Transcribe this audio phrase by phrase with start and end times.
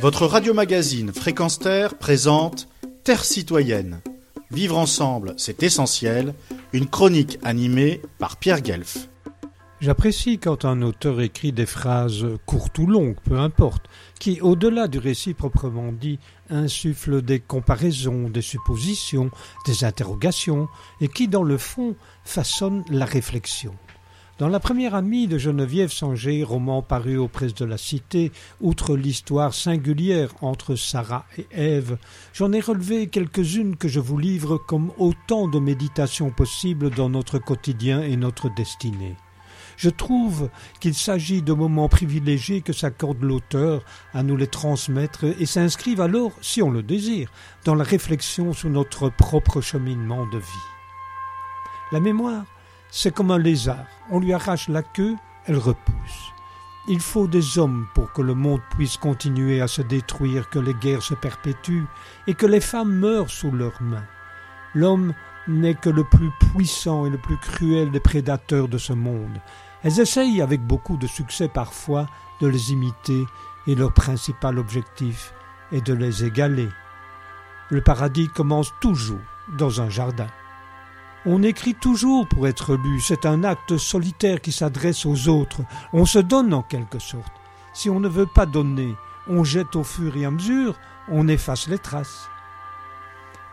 [0.00, 2.68] Votre radio-magazine Fréquence Terre présente
[3.04, 4.00] Terre citoyenne.
[4.50, 6.32] Vivre ensemble, c'est essentiel.
[6.72, 9.10] Une chronique animée par Pierre Guelf.
[9.82, 14.98] J'apprécie quand un auteur écrit des phrases courtes ou longues, peu importe, qui, au-delà du
[14.98, 19.30] récit proprement dit, insufflent des comparaisons, des suppositions,
[19.66, 20.68] des interrogations,
[21.02, 21.94] et qui, dans le fond,
[22.24, 23.74] façonnent la réflexion.
[24.40, 28.96] Dans La première amie de Geneviève Sanger, roman paru aux presses de la Cité, outre
[28.96, 31.98] l'histoire singulière entre Sarah et Ève,
[32.32, 37.38] j'en ai relevé quelques-unes que je vous livre comme autant de méditations possibles dans notre
[37.38, 39.14] quotidien et notre destinée.
[39.76, 40.48] Je trouve
[40.80, 43.84] qu'il s'agit de moments privilégiés que s'accorde l'auteur
[44.14, 47.30] à nous les transmettre et s'inscrivent alors, si on le désire,
[47.66, 50.66] dans la réflexion sur notre propre cheminement de vie.
[51.92, 52.46] La mémoire
[52.90, 53.86] c'est comme un lézard.
[54.10, 56.32] On lui arrache la queue, elle repousse.
[56.88, 60.74] Il faut des hommes pour que le monde puisse continuer à se détruire, que les
[60.74, 61.86] guerres se perpétuent
[62.26, 64.06] et que les femmes meurent sous leurs mains.
[64.74, 65.12] L'homme
[65.46, 69.40] n'est que le plus puissant et le plus cruel des prédateurs de ce monde.
[69.82, 72.06] Elles essayent, avec beaucoup de succès parfois,
[72.40, 73.24] de les imiter
[73.66, 75.34] et leur principal objectif
[75.72, 76.68] est de les égaler.
[77.68, 79.20] Le paradis commence toujours
[79.56, 80.26] dans un jardin.
[81.26, 85.60] On écrit toujours pour être lu, c'est un acte solitaire qui s'adresse aux autres,
[85.92, 87.32] on se donne en quelque sorte.
[87.74, 88.94] Si on ne veut pas donner,
[89.28, 90.76] on jette au fur et à mesure,
[91.08, 92.30] on efface les traces.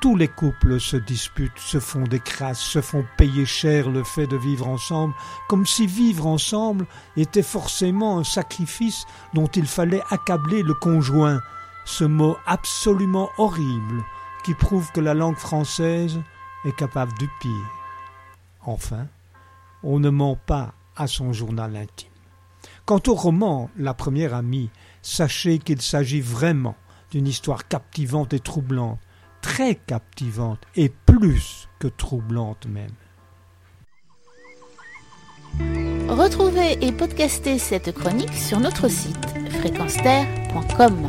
[0.00, 4.26] Tous les couples se disputent, se font des crasses, se font payer cher le fait
[4.26, 5.12] de vivre ensemble,
[5.46, 6.86] comme si vivre ensemble
[7.18, 11.40] était forcément un sacrifice dont il fallait accabler le conjoint,
[11.84, 14.02] ce mot absolument horrible
[14.44, 16.18] qui prouve que la langue française
[16.64, 17.70] est capable du pire.
[18.64, 19.06] Enfin,
[19.82, 22.08] on ne ment pas à son journal intime.
[22.84, 24.70] Quant au roman La première amie,
[25.02, 26.76] sachez qu'il s'agit vraiment
[27.10, 28.98] d'une histoire captivante et troublante,
[29.40, 32.90] très captivante et plus que troublante même.
[36.08, 39.26] Retrouvez et podcastez cette chronique sur notre site
[39.60, 41.08] fréquenceterre.com.